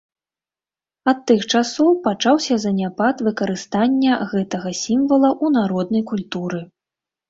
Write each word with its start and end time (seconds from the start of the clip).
Ад 1.11 1.19
тых 1.31 1.43
часоў 1.53 1.91
пачаўся 2.09 2.59
заняпад 2.65 3.15
выкарыстання 3.29 4.19
гэтага 4.35 4.69
сімвала 4.85 5.29
ў 5.43 5.63
народнай 5.63 6.03
культуры. 6.13 6.69